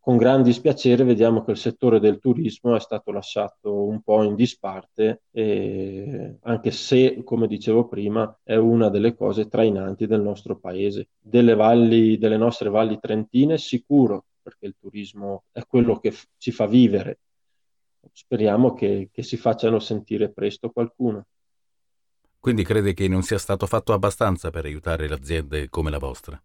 Con 0.00 0.16
gran 0.16 0.42
dispiacere 0.42 1.02
vediamo 1.02 1.42
che 1.42 1.50
il 1.50 1.56
settore 1.56 1.98
del 1.98 2.20
turismo 2.20 2.76
è 2.76 2.80
stato 2.80 3.10
lasciato 3.10 3.86
un 3.86 4.00
po' 4.02 4.22
in 4.22 4.36
disparte, 4.36 5.22
anche 5.32 6.70
se, 6.70 7.22
come 7.24 7.48
dicevo 7.48 7.88
prima, 7.88 8.38
è 8.44 8.54
una 8.54 8.90
delle 8.90 9.16
cose 9.16 9.48
trainanti 9.48 10.06
del 10.06 10.22
nostro 10.22 10.58
paese. 10.58 11.08
Delle, 11.18 11.54
valli, 11.54 12.18
delle 12.18 12.36
nostre 12.36 12.68
valli 12.68 12.98
trentine 13.00 13.58
sicuro, 13.58 14.26
perché 14.42 14.66
il 14.66 14.76
turismo 14.78 15.44
è 15.50 15.62
quello 15.66 15.98
che 15.98 16.12
ci 16.36 16.52
fa 16.52 16.66
vivere 16.66 17.18
speriamo 18.12 18.74
che, 18.74 19.10
che 19.12 19.22
si 19.22 19.36
facciano 19.36 19.78
sentire 19.78 20.30
presto 20.30 20.70
qualcuno. 20.70 21.26
Quindi 22.40 22.62
crede 22.64 22.94
che 22.94 23.08
non 23.08 23.22
sia 23.22 23.38
stato 23.38 23.66
fatto 23.66 23.92
abbastanza 23.92 24.50
per 24.50 24.64
aiutare 24.64 25.08
le 25.08 25.14
aziende 25.14 25.68
come 25.68 25.90
la 25.90 25.98
vostra? 25.98 26.40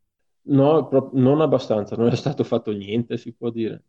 No, 0.46 0.88
pro- 0.88 1.12
non 1.14 1.40
abbastanza, 1.42 1.96
non 1.96 2.10
è 2.10 2.16
stato 2.16 2.44
fatto 2.44 2.72
niente, 2.72 3.18
si 3.18 3.34
può 3.34 3.50
dire. 3.50 3.84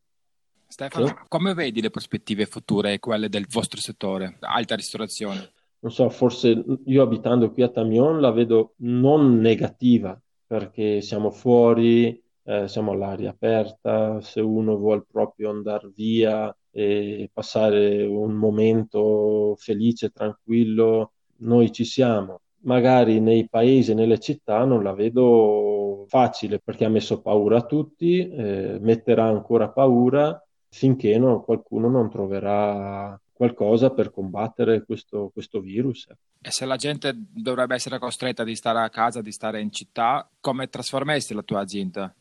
Stefano, 0.66 1.06
sì? 1.06 1.14
come 1.28 1.54
vedi 1.54 1.80
le 1.80 1.90
prospettive 1.90 2.46
future, 2.46 2.98
quelle 2.98 3.28
del 3.28 3.46
vostro 3.48 3.80
settore, 3.80 4.36
alta 4.40 4.74
ristorazione? 4.74 5.52
Non 5.80 5.92
so, 5.92 6.08
forse 6.08 6.64
io 6.86 7.02
abitando 7.02 7.52
qui 7.52 7.62
a 7.62 7.68
Tamion 7.68 8.20
la 8.20 8.30
vedo 8.30 8.74
non 8.78 9.38
negativa, 9.38 10.18
perché 10.46 11.00
siamo 11.00 11.30
fuori, 11.30 12.22
eh, 12.44 12.68
siamo 12.68 12.92
all'aria 12.92 13.30
aperta, 13.30 14.20
se 14.20 14.40
uno 14.40 14.76
vuole 14.76 15.04
proprio 15.10 15.50
andare 15.50 15.90
via 15.94 16.54
e 16.76 17.30
passare 17.32 18.04
un 18.04 18.32
momento 18.32 19.54
felice, 19.56 20.10
tranquillo, 20.10 21.12
noi 21.38 21.70
ci 21.70 21.84
siamo. 21.84 22.40
Magari 22.64 23.20
nei 23.20 23.48
paesi, 23.48 23.94
nelle 23.94 24.18
città 24.18 24.64
non 24.64 24.82
la 24.82 24.92
vedo 24.92 26.04
facile 26.08 26.58
perché 26.58 26.84
ha 26.84 26.88
messo 26.88 27.20
paura 27.20 27.58
a 27.58 27.64
tutti, 27.66 28.28
eh, 28.28 28.78
metterà 28.80 29.24
ancora 29.24 29.68
paura 29.68 30.42
finché 30.68 31.16
no, 31.18 31.42
qualcuno 31.42 31.88
non 31.88 32.10
troverà 32.10 33.18
qualcosa 33.32 33.90
per 33.90 34.10
combattere 34.10 34.84
questo, 34.84 35.30
questo, 35.32 35.60
virus. 35.60 36.08
E 36.40 36.50
se 36.50 36.64
la 36.64 36.76
gente 36.76 37.14
dovrebbe 37.14 37.74
essere 37.74 37.98
costretta 37.98 38.42
di 38.42 38.56
stare 38.56 38.80
a 38.80 38.88
casa, 38.90 39.20
di 39.20 39.30
stare 39.30 39.60
in 39.60 39.70
città, 39.70 40.28
come 40.40 40.68
trasformeresti 40.68 41.34
la 41.34 41.42
tua 41.42 41.60
azienda? 41.60 42.12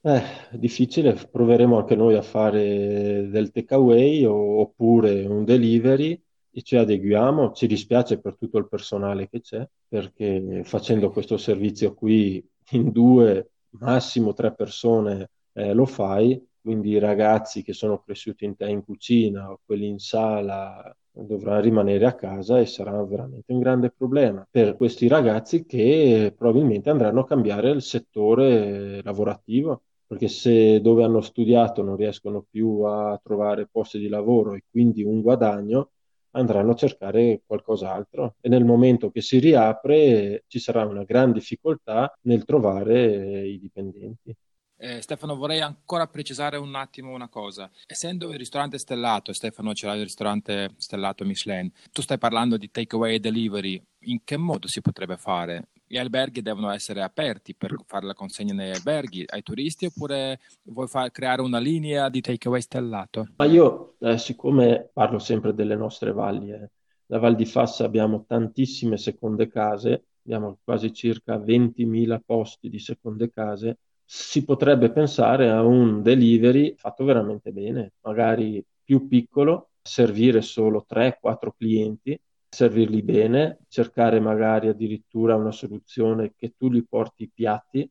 Eh, 0.00 0.22
difficile, 0.52 1.14
proveremo 1.14 1.78
anche 1.78 1.96
noi 1.96 2.14
a 2.14 2.22
fare 2.22 3.28
del 3.28 3.50
takeaway 3.50 4.24
oppure 4.24 5.24
un 5.24 5.44
delivery 5.44 6.20
e 6.50 6.62
ci 6.62 6.76
adeguiamo. 6.76 7.52
Ci 7.52 7.66
dispiace 7.66 8.20
per 8.20 8.36
tutto 8.36 8.58
il 8.58 8.68
personale 8.68 9.28
che 9.28 9.40
c'è, 9.40 9.68
perché 9.88 10.62
facendo 10.64 11.10
questo 11.10 11.36
servizio 11.36 11.92
qui 11.94 12.44
in 12.70 12.92
due, 12.92 13.50
massimo 13.70 14.32
tre 14.32 14.54
persone 14.54 15.30
eh, 15.52 15.72
lo 15.72 15.86
fai, 15.86 16.40
quindi 16.66 16.90
i 16.90 16.98
ragazzi 16.98 17.62
che 17.62 17.72
sono 17.72 18.02
cresciuti 18.02 18.44
in 18.44 18.56
te 18.56 18.66
in 18.68 18.82
cucina 18.84 19.52
o 19.52 19.60
quelli 19.64 19.86
in 19.86 19.98
sala 20.00 20.92
dovranno 21.12 21.60
rimanere 21.60 22.04
a 22.06 22.14
casa 22.16 22.58
e 22.58 22.66
sarà 22.66 23.00
veramente 23.04 23.52
un 23.52 23.60
grande 23.60 23.92
problema 23.96 24.44
per 24.50 24.74
questi 24.76 25.06
ragazzi 25.06 25.64
che 25.64 26.34
probabilmente 26.36 26.90
andranno 26.90 27.20
a 27.20 27.26
cambiare 27.26 27.70
il 27.70 27.82
settore 27.82 29.00
lavorativo 29.04 29.82
perché 30.06 30.26
se 30.26 30.80
dove 30.80 31.04
hanno 31.04 31.20
studiato 31.20 31.82
non 31.82 31.94
riescono 31.96 32.44
più 32.50 32.80
a 32.82 33.18
trovare 33.22 33.68
posti 33.70 33.98
di 34.00 34.08
lavoro 34.08 34.54
e 34.54 34.64
quindi 34.68 35.02
un 35.04 35.20
guadagno, 35.20 35.90
andranno 36.32 36.72
a 36.72 36.74
cercare 36.74 37.42
qualcos'altro 37.46 38.34
e 38.40 38.48
nel 38.48 38.64
momento 38.64 39.10
che 39.10 39.20
si 39.22 39.38
riapre 39.38 40.44
ci 40.48 40.58
sarà 40.58 40.84
una 40.84 41.04
gran 41.04 41.32
difficoltà 41.32 42.12
nel 42.22 42.44
trovare 42.44 43.46
i 43.46 43.58
dipendenti. 43.58 43.95
Eh, 44.86 45.02
Stefano, 45.02 45.34
vorrei 45.34 45.60
ancora 45.60 46.06
precisare 46.06 46.56
un 46.58 46.76
attimo 46.76 47.12
una 47.12 47.26
cosa. 47.26 47.68
Essendo 47.88 48.30
il 48.30 48.38
ristorante 48.38 48.78
stellato, 48.78 49.32
Stefano 49.32 49.74
ce 49.74 49.86
l'ha 49.86 49.96
il 49.96 50.02
ristorante 50.02 50.74
stellato 50.76 51.24
Michelin, 51.24 51.68
tu 51.90 52.02
stai 52.02 52.18
parlando 52.18 52.56
di 52.56 52.70
takeaway 52.70 53.16
e 53.16 53.18
delivery, 53.18 53.82
in 54.02 54.20
che 54.22 54.36
modo 54.36 54.68
si 54.68 54.80
potrebbe 54.80 55.16
fare? 55.16 55.70
gli 55.88 55.98
alberghi 55.98 56.42
devono 56.42 56.70
essere 56.70 57.00
aperti 57.00 57.54
per 57.54 57.72
fare 57.86 58.06
la 58.06 58.14
consegna 58.14 58.52
negli 58.52 58.74
alberghi 58.74 59.24
ai 59.24 59.44
turisti 59.44 59.86
oppure 59.86 60.40
vuoi 60.64 60.88
far, 60.88 61.12
creare 61.12 61.42
una 61.42 61.60
linea 61.60 62.08
di 62.08 62.20
takeaway 62.20 62.60
stellato? 62.60 63.28
Ma 63.36 63.44
io, 63.44 63.94
eh, 64.00 64.18
siccome 64.18 64.90
parlo 64.92 65.20
sempre 65.20 65.54
delle 65.54 65.76
nostre 65.76 66.12
valli, 66.12 66.50
eh, 66.50 66.70
la 67.06 67.20
Val 67.20 67.36
di 67.36 67.44
Fassa 67.44 67.84
abbiamo 67.84 68.24
tantissime 68.26 68.96
seconde 68.96 69.46
case, 69.48 70.06
abbiamo 70.24 70.58
quasi 70.64 70.92
circa 70.92 71.38
20.000 71.38 72.20
posti 72.24 72.68
di 72.68 72.80
seconde 72.80 73.30
case, 73.30 73.78
si 74.06 74.44
potrebbe 74.44 74.90
pensare 74.90 75.50
a 75.50 75.62
un 75.62 76.02
delivery 76.02 76.74
fatto 76.76 77.04
veramente 77.04 77.52
bene, 77.52 77.94
magari 78.02 78.64
più 78.82 79.08
piccolo, 79.08 79.70
servire 79.82 80.40
solo 80.40 80.86
3-4 80.88 81.52
clienti 81.56 82.18
servirli 82.56 83.02
bene, 83.02 83.58
cercare 83.68 84.18
magari 84.18 84.68
addirittura 84.68 85.36
una 85.36 85.52
soluzione 85.52 86.32
che 86.34 86.54
tu 86.56 86.70
gli 86.70 86.82
porti 86.88 87.24
i 87.24 87.30
piatti, 87.32 87.88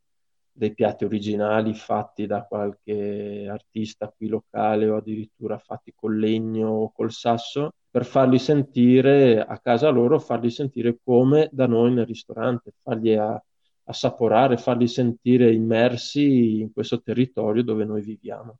dei 0.51 0.73
piatti 0.73 1.03
originali 1.03 1.73
fatti 1.75 2.25
da 2.25 2.43
qualche 2.43 3.45
artista 3.47 4.11
qui 4.15 4.27
locale 4.27 4.87
o 4.87 4.95
addirittura 4.95 5.59
fatti 5.59 5.93
col 5.93 6.17
legno 6.17 6.69
o 6.69 6.91
col 6.91 7.11
sasso, 7.11 7.73
per 7.91 8.05
farli 8.05 8.39
sentire 8.39 9.45
a 9.45 9.59
casa 9.59 9.89
loro, 9.89 10.17
farli 10.17 10.49
sentire 10.49 10.97
come 11.03 11.47
da 11.51 11.67
noi 11.67 11.93
nel 11.93 12.07
ristorante, 12.07 12.73
fargli 12.81 13.13
a, 13.13 13.39
assaporare, 13.85 14.57
farli 14.57 14.87
sentire 14.87 15.53
immersi 15.53 16.59
in 16.59 16.71
questo 16.73 17.01
territorio 17.01 17.63
dove 17.63 17.85
noi 17.85 18.01
viviamo. 18.01 18.57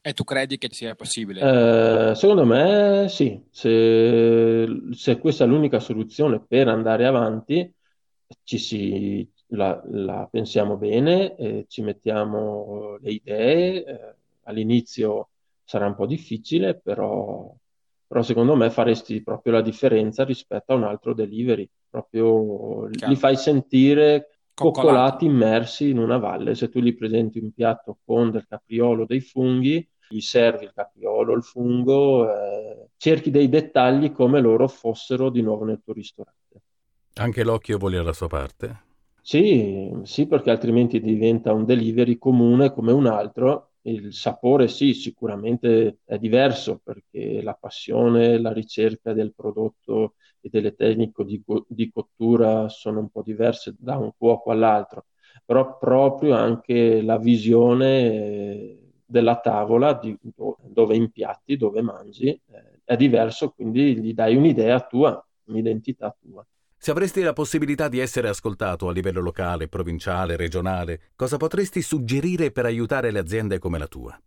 E 0.00 0.12
tu 0.12 0.24
credi 0.24 0.58
che 0.58 0.68
sia 0.70 0.94
possibile? 0.94 1.40
Eh, 1.40 2.14
secondo 2.14 2.46
me 2.46 3.06
sì, 3.08 3.42
se, 3.50 4.66
se, 4.92 5.18
questa 5.18 5.44
è 5.44 5.46
l'unica 5.46 5.80
soluzione 5.80 6.40
per 6.40 6.68
andare 6.68 7.04
avanti, 7.04 7.70
ci 8.44 8.58
si, 8.58 9.28
la, 9.48 9.82
la 9.90 10.28
pensiamo 10.30 10.76
bene, 10.76 11.34
eh, 11.36 11.64
ci 11.68 11.82
mettiamo 11.82 12.96
le 13.00 13.10
idee, 13.10 13.84
eh, 13.84 14.14
all'inizio 14.44 15.30
sarà 15.64 15.86
un 15.86 15.94
po' 15.96 16.06
difficile, 16.06 16.78
però, 16.78 17.52
però, 18.06 18.22
secondo 18.22 18.54
me 18.54 18.70
faresti 18.70 19.22
proprio 19.22 19.54
la 19.54 19.62
differenza 19.62 20.24
rispetto 20.24 20.72
a 20.72 20.76
un 20.76 20.84
altro 20.84 21.12
delivery, 21.12 21.68
proprio 21.90 22.88
Chiaro. 22.88 23.12
li 23.12 23.16
fai 23.16 23.36
sentire 23.36 24.37
coccolati 24.58 25.24
immersi 25.26 25.90
in 25.90 25.98
una 25.98 26.18
valle. 26.18 26.54
Se 26.54 26.68
tu 26.68 26.80
gli 26.80 26.94
presenti 26.96 27.38
un 27.38 27.52
piatto 27.52 27.98
con 28.04 28.30
del 28.30 28.46
capriolo, 28.46 29.04
dei 29.06 29.20
funghi, 29.20 29.86
gli 30.08 30.20
servi 30.20 30.64
il 30.64 30.72
capriolo, 30.74 31.34
il 31.34 31.42
fungo, 31.42 32.30
eh, 32.32 32.88
cerchi 32.96 33.30
dei 33.30 33.48
dettagli 33.48 34.12
come 34.12 34.40
loro 34.40 34.68
fossero 34.68 35.30
di 35.30 35.42
nuovo 35.42 35.64
nel 35.64 35.80
tuo 35.84 35.92
ristorante. 35.92 36.62
Anche 37.14 37.44
l'occhio 37.44 37.78
vuole 37.78 38.02
la 38.02 38.12
sua 38.14 38.28
parte? 38.28 38.82
Sì, 39.20 39.92
sì, 40.04 40.26
perché 40.26 40.50
altrimenti 40.50 41.00
diventa 41.00 41.52
un 41.52 41.64
delivery 41.64 42.18
comune 42.18 42.72
come 42.72 42.92
un 42.92 43.06
altro. 43.06 43.67
Il 43.88 44.12
sapore 44.12 44.68
sì, 44.68 44.92
sicuramente 44.92 45.98
è 46.04 46.18
diverso 46.18 46.78
perché 46.82 47.40
la 47.42 47.54
passione, 47.54 48.38
la 48.38 48.52
ricerca 48.52 49.12
del 49.12 49.32
prodotto 49.34 50.14
e 50.40 50.48
delle 50.50 50.74
tecniche 50.74 51.24
di, 51.24 51.42
di 51.68 51.90
cottura 51.90 52.68
sono 52.68 53.00
un 53.00 53.08
po' 53.10 53.22
diverse 53.22 53.74
da 53.78 53.96
un 53.96 54.12
cuoco 54.16 54.50
all'altro, 54.50 55.06
però 55.44 55.78
proprio 55.78 56.34
anche 56.34 57.00
la 57.02 57.18
visione 57.18 58.78
della 59.06 59.40
tavola 59.40 59.94
di, 59.94 60.16
dove 60.66 60.94
impiatti, 60.96 61.56
dove 61.56 61.80
mangi, 61.80 62.28
eh, 62.28 62.80
è 62.84 62.96
diverso, 62.96 63.50
quindi 63.52 63.96
gli 63.98 64.12
dai 64.12 64.36
un'idea 64.36 64.80
tua, 64.86 65.24
un'identità 65.44 66.14
tua. 66.20 66.44
Se 66.78 66.90
avresti 66.90 67.22
la 67.22 67.34
possibilità 67.34 67.88
di 67.88 67.98
essere 67.98 68.28
ascoltato 68.28 68.88
a 68.88 68.92
livello 68.92 69.20
locale, 69.20 69.68
provinciale, 69.68 70.36
regionale, 70.36 71.10
cosa 71.14 71.36
potresti 71.36 71.82
suggerire 71.82 72.52
per 72.52 72.64
aiutare 72.64 73.10
le 73.10 73.18
aziende 73.18 73.58
come 73.58 73.78
la 73.78 73.86
tua? 73.86 74.18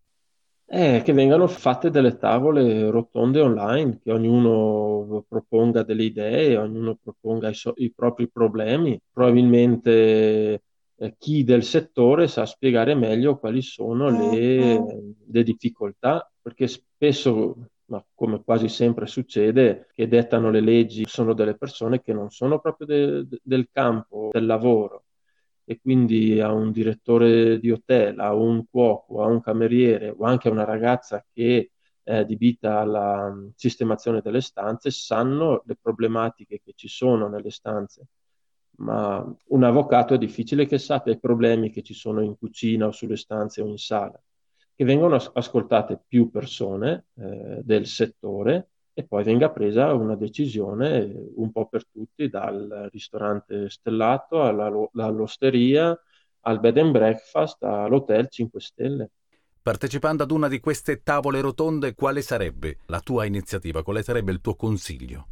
Eh, 0.73 1.01
che 1.03 1.11
vengano 1.11 1.47
fatte 1.47 1.89
delle 1.89 2.17
tavole 2.17 2.89
rotonde 2.89 3.41
online, 3.41 3.99
che 4.01 4.09
ognuno 4.11 5.25
proponga 5.27 5.83
delle 5.83 6.03
idee, 6.03 6.55
ognuno 6.55 6.97
proponga 7.01 7.49
i, 7.49 7.53
so- 7.53 7.73
i 7.75 7.91
propri 7.93 8.29
problemi. 8.29 8.97
Probabilmente 9.11 10.63
eh, 10.95 11.15
chi 11.17 11.43
del 11.43 11.63
settore 11.63 12.29
sa 12.29 12.45
spiegare 12.45 12.95
meglio 12.95 13.37
quali 13.37 13.61
sono 13.61 14.09
le, 14.09 14.81
le 15.27 15.43
difficoltà, 15.43 16.31
perché 16.41 16.67
spesso 16.67 17.67
ma 17.91 18.03
come 18.15 18.41
quasi 18.43 18.69
sempre 18.69 19.05
succede, 19.05 19.89
che 19.93 20.07
dettano 20.07 20.49
le 20.49 20.61
leggi 20.61 21.03
sono 21.05 21.33
delle 21.33 21.55
persone 21.57 22.01
che 22.01 22.13
non 22.13 22.29
sono 22.31 22.59
proprio 22.59 22.87
de- 22.87 23.39
del 23.43 23.67
campo 23.71 24.29
del 24.31 24.45
lavoro 24.45 25.05
e 25.65 25.79
quindi 25.81 26.39
a 26.39 26.51
un 26.53 26.71
direttore 26.71 27.59
di 27.59 27.69
hotel, 27.69 28.19
a 28.19 28.33
un 28.33 28.65
cuoco, 28.69 29.21
a 29.21 29.27
un 29.27 29.41
cameriere 29.41 30.09
o 30.17 30.23
anche 30.25 30.47
a 30.47 30.51
una 30.51 30.63
ragazza 30.63 31.25
che 31.33 31.71
è 32.01 32.15
adibita 32.15 32.79
alla 32.79 33.29
mm, 33.29 33.49
sistemazione 33.55 34.21
delle 34.21 34.41
stanze 34.41 34.89
sanno 34.91 35.61
le 35.65 35.77
problematiche 35.79 36.61
che 36.63 36.73
ci 36.75 36.87
sono 36.87 37.27
nelle 37.27 37.51
stanze. 37.51 38.07
Ma 38.77 39.23
un 39.49 39.63
avvocato 39.63 40.13
è 40.13 40.17
difficile 40.17 40.65
che 40.65 40.77
sappia 40.79 41.13
i 41.13 41.19
problemi 41.19 41.69
che 41.69 41.83
ci 41.83 41.93
sono 41.93 42.21
in 42.21 42.37
cucina 42.37 42.87
o 42.87 42.91
sulle 42.91 43.17
stanze 43.17 43.61
o 43.61 43.67
in 43.67 43.77
sala 43.77 44.19
che 44.81 44.87
vengono 44.87 45.15
ascoltate 45.33 46.01
più 46.07 46.31
persone 46.31 47.05
eh, 47.13 47.61
del 47.63 47.85
settore 47.85 48.69
e 48.93 49.03
poi 49.03 49.23
venga 49.23 49.51
presa 49.51 49.93
una 49.93 50.15
decisione 50.15 51.29
un 51.35 51.51
po' 51.51 51.67
per 51.67 51.85
tutti, 51.85 52.27
dal 52.29 52.89
ristorante 52.91 53.69
stellato 53.69 54.41
alla, 54.41 54.71
all'osteria, 54.95 55.95
al 56.39 56.59
bed 56.59 56.79
and 56.79 56.91
breakfast, 56.93 57.61
all'hotel 57.61 58.27
5 58.27 58.59
stelle. 58.59 59.09
Partecipando 59.61 60.23
ad 60.23 60.31
una 60.31 60.47
di 60.47 60.59
queste 60.59 61.03
tavole 61.03 61.41
rotonde, 61.41 61.93
quale 61.93 62.23
sarebbe 62.23 62.79
la 62.87 63.01
tua 63.01 63.25
iniziativa? 63.25 63.83
Quale 63.83 64.01
sarebbe 64.01 64.31
il 64.31 64.41
tuo 64.41 64.55
consiglio? 64.55 65.27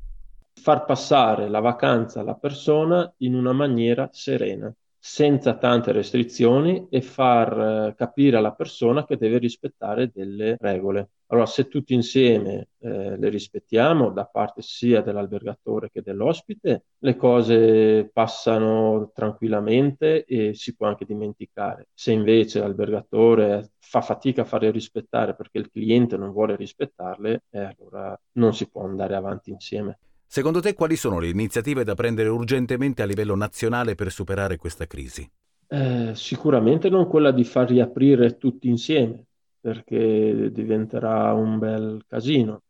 Far 0.62 0.86
passare 0.86 1.50
la 1.50 1.60
vacanza 1.60 2.20
alla 2.20 2.36
persona 2.36 3.12
in 3.18 3.34
una 3.34 3.54
maniera 3.54 4.10
serena 4.12 4.72
senza 5.00 5.58
tante 5.58 5.94
restrizioni 5.94 6.88
e 6.90 7.02
far 7.02 7.88
eh, 7.88 7.96
capire 7.96 8.38
alla 8.38 8.54
persona 8.54 9.06
che 9.06 9.18
deve 9.18 9.38
rispettare 9.38 10.12
delle 10.14 10.58
regole. 10.60 11.10
Allora, 11.28 11.46
se 11.46 11.68
tutti 11.68 11.94
insieme 11.94 12.70
eh, 12.80 13.18
le 13.18 13.30
rispettiamo 13.30 14.10
da 14.10 14.26
parte 14.26 14.62
sia 14.62 15.02
dell'albergatore 15.02 15.90
che 15.92 16.02
dell'ospite, 16.02 16.86
le 16.98 17.16
cose 17.16 18.10
passano 18.12 19.12
tranquillamente 19.14 20.26
e 20.26 20.54
si 20.56 20.76
può 20.76 20.88
anche 20.88 21.06
dimenticare. 21.06 21.90
Se 21.94 22.12
invece 22.12 22.60
l'albergatore 22.60 23.74
fa 23.80 24.02
fatica 24.02 24.42
a 24.42 24.46
farle 24.46 24.72
rispettare 24.72 25.36
perché 25.36 25.60
il 25.60 25.70
cliente 25.70 26.18
non 26.18 26.32
vuole 26.32 26.56
rispettarle, 26.56 27.44
eh, 27.52 27.60
allora 27.78 28.20
non 28.34 28.54
si 28.54 28.68
può 28.70 28.84
andare 28.84 29.16
avanti 29.16 29.52
insieme. 29.52 30.00
Secondo 30.32 30.60
te 30.60 30.76
quali 30.76 30.96
sono 30.96 31.18
le 31.18 31.28
iniziative 31.28 31.84
da 31.84 31.96
prendere 31.96 32.30
urgentemente 32.30 33.02
a 33.02 33.06
livello 33.06 33.36
nazionale 33.36 33.96
per 33.96 34.12
superare 34.12 34.58
questa 34.58 34.86
crisi? 34.86 35.28
Eh, 35.68 36.12
sicuramente 36.14 36.88
non 36.88 37.08
quella 37.08 37.32
di 37.32 37.44
far 37.44 37.68
riaprire 37.68 38.38
tutti 38.38 38.70
insieme, 38.70 39.26
perché 39.60 40.52
diventerà 40.52 41.34
un 41.34 41.58
bel 41.58 42.04
casino. 42.06 42.62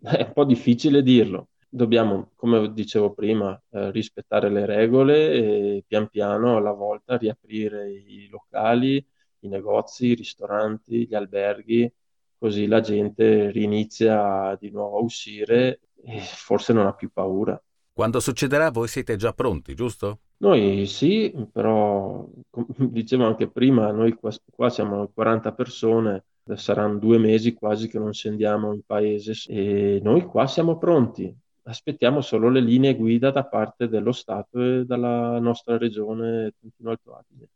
È 0.00 0.22
un 0.22 0.32
po' 0.32 0.44
difficile 0.44 1.02
dirlo. 1.02 1.48
Dobbiamo, 1.68 2.30
come 2.36 2.72
dicevo 2.72 3.12
prima, 3.12 3.60
eh, 3.70 3.90
rispettare 3.90 4.48
le 4.48 4.64
regole 4.64 5.32
e 5.32 5.84
pian 5.84 6.06
piano 6.06 6.58
alla 6.58 6.72
volta 6.72 7.16
riaprire 7.16 7.90
i 7.90 8.28
locali, 8.30 9.04
i 9.40 9.48
negozi, 9.48 10.06
i 10.06 10.14
ristoranti, 10.14 11.08
gli 11.08 11.14
alberghi, 11.16 11.92
così 12.38 12.68
la 12.68 12.80
gente 12.80 13.50
rinizia 13.50 14.56
di 14.60 14.70
nuovo 14.70 14.98
a 14.98 15.02
uscire 15.02 15.80
e 16.02 16.20
forse 16.20 16.72
non 16.72 16.86
ha 16.86 16.92
più 16.92 17.10
paura. 17.12 17.60
Quando 17.92 18.20
succederà 18.20 18.70
voi 18.70 18.88
siete 18.88 19.16
già 19.16 19.32
pronti, 19.32 19.74
giusto? 19.74 20.20
Noi 20.38 20.86
sì, 20.86 21.34
però 21.52 22.26
come 22.48 22.66
dicevo 22.90 23.26
anche 23.26 23.48
prima, 23.48 23.90
noi 23.90 24.14
qua, 24.14 24.30
qua 24.50 24.70
siamo 24.70 25.08
40 25.12 25.52
persone, 25.52 26.24
saranno 26.54 26.98
due 26.98 27.18
mesi 27.18 27.52
quasi 27.52 27.88
che 27.88 27.98
non 27.98 28.12
scendiamo 28.12 28.72
in 28.72 28.80
paese 28.86 29.34
e 29.48 30.00
noi 30.02 30.24
qua 30.24 30.46
siamo 30.46 30.78
pronti. 30.78 31.34
Aspettiamo 31.62 32.20
solo 32.20 32.48
le 32.48 32.60
linee 32.60 32.96
guida 32.96 33.30
da 33.30 33.44
parte 33.44 33.88
dello 33.88 34.12
Stato 34.12 34.60
e 34.60 34.84
dalla 34.84 35.38
nostra 35.38 35.76
regione 35.76 36.54
Trentino 36.58 36.90
Alto 36.90 37.14
Adige. 37.14 37.48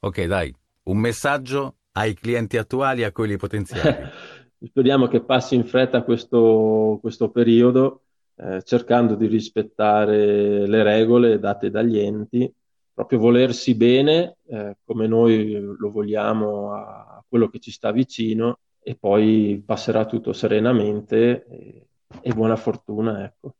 Ok, 0.00 0.24
dai, 0.24 0.54
un 0.84 0.98
messaggio 0.98 1.74
ai 1.92 2.14
clienti 2.14 2.56
attuali 2.56 3.02
e 3.02 3.04
a 3.04 3.12
quelli 3.12 3.36
potenziali. 3.36 4.08
Speriamo 4.62 5.06
che 5.06 5.22
passi 5.22 5.54
in 5.54 5.64
fretta 5.64 6.02
questo, 6.02 6.98
questo 7.00 7.30
periodo, 7.30 8.02
eh, 8.36 8.62
cercando 8.62 9.14
di 9.14 9.26
rispettare 9.26 10.66
le 10.66 10.82
regole 10.82 11.38
date 11.38 11.70
dagli 11.70 11.98
enti, 11.98 12.52
proprio 12.92 13.18
volersi 13.18 13.74
bene, 13.74 14.36
eh, 14.46 14.76
come 14.84 15.06
noi 15.06 15.58
lo 15.58 15.90
vogliamo 15.90 16.72
a 16.72 17.24
quello 17.26 17.48
che 17.48 17.58
ci 17.58 17.70
sta 17.70 17.90
vicino, 17.90 18.58
e 18.82 18.96
poi 18.96 19.62
passerà 19.64 20.04
tutto 20.04 20.32
serenamente 20.32 21.46
e, 21.46 21.86
e 22.20 22.32
buona 22.32 22.56
fortuna. 22.56 23.24
Ecco. 23.24 23.54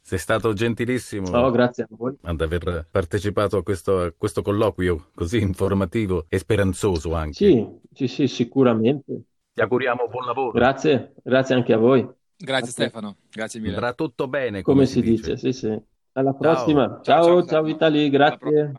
Sei 0.00 0.18
stato 0.18 0.52
gentilissimo 0.52 1.28
oh, 1.36 1.50
grazie 1.50 1.82
a 1.82 1.88
voi. 1.90 2.14
ad 2.22 2.40
aver 2.40 2.86
partecipato 2.88 3.56
a 3.56 3.62
questo, 3.64 4.02
a 4.02 4.14
questo 4.16 4.42
colloquio 4.42 5.08
così 5.12 5.40
informativo 5.40 6.26
e 6.28 6.38
speranzoso 6.38 7.14
anche. 7.14 7.32
Sì, 7.32 7.66
sì, 7.92 8.06
sì, 8.06 8.28
sicuramente. 8.28 9.22
Ti 9.56 9.62
auguriamo 9.62 10.06
buon 10.08 10.26
lavoro. 10.26 10.50
Grazie, 10.50 11.14
grazie 11.24 11.54
anche 11.54 11.72
a 11.72 11.78
voi. 11.78 12.02
Grazie, 12.02 12.44
grazie. 12.44 12.70
Stefano, 12.72 13.16
grazie 13.30 13.58
mille. 13.58 13.72
Andrà 13.72 13.94
tutto 13.94 14.28
bene, 14.28 14.60
come, 14.60 14.84
come 14.84 14.86
si, 14.86 15.00
dice. 15.00 15.32
dice. 15.32 15.36
Sì, 15.38 15.58
sì. 15.58 15.80
Alla 16.12 16.34
prossima. 16.34 17.00
Ciao, 17.02 17.22
ciao, 17.22 17.24
ciao, 17.24 17.46
ciao 17.46 17.62
Vitali, 17.62 18.10
grazie. 18.10 18.72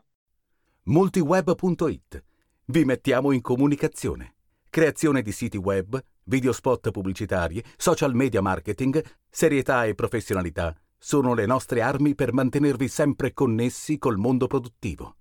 Multiweb.it. 0.84 2.22
Vi 2.66 2.84
mettiamo 2.84 3.32
in 3.32 3.40
comunicazione. 3.40 4.34
Creazione 4.70 5.22
di 5.22 5.32
siti 5.32 5.56
web, 5.56 6.00
video 6.22 6.52
spot 6.52 6.92
pubblicitari, 6.92 7.60
social 7.76 8.14
media 8.14 8.40
marketing, 8.40 9.02
serietà 9.28 9.84
e 9.84 9.96
professionalità 9.96 10.72
sono 10.96 11.34
le 11.34 11.46
nostre 11.46 11.82
armi 11.82 12.14
per 12.14 12.32
mantenervi 12.32 12.86
sempre 12.86 13.32
connessi 13.32 13.98
col 13.98 14.16
mondo 14.16 14.46
produttivo. 14.46 15.16